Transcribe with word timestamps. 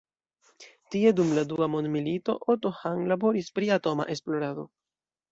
Tie 0.93 1.09
dum 1.17 1.33
la 1.39 1.43
dua 1.51 1.67
mondmilito, 1.73 2.35
Otto 2.53 2.71
Hahn 2.77 3.03
laboris 3.11 3.51
pri 3.59 3.69
atoma 3.75 4.07
esplorado. 4.15 4.65